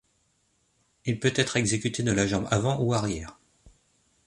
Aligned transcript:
Il 1.05 1.19
peut 1.19 1.31
être 1.35 1.57
exécuté 1.57 2.01
de 2.01 2.11
la 2.11 2.25
jambe 2.25 2.47
avant 2.49 2.81
ou 2.81 2.95
arrière. 2.95 3.37